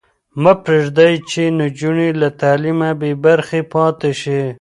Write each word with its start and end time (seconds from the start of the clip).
مه 0.41 0.53
پرېږدئ 0.63 1.13
چې 1.29 1.43
نجونې 1.59 2.09
له 2.21 2.29
تعلیمه 2.41 2.89
بې 2.99 3.11
برخې 3.25 3.61
پاتې 3.73 4.11
شي. 4.21 4.41